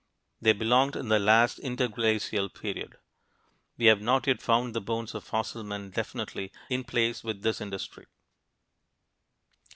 They 0.41 0.53
belonged 0.53 0.95
in 0.95 1.09
the 1.09 1.19
last 1.19 1.59
interglacial 1.59 2.49
period. 2.49 2.97
We 3.77 3.85
have 3.85 4.01
not 4.01 4.25
yet 4.25 4.41
found 4.41 4.73
the 4.73 4.81
bones 4.81 5.13
of 5.13 5.23
fossil 5.23 5.61
men 5.63 5.91
definitely 5.91 6.51
in 6.71 6.85
place 6.85 7.23
with 7.23 7.43
this 7.43 7.61
industry. 7.61 8.07